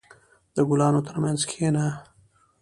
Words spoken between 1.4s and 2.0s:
کښېنه.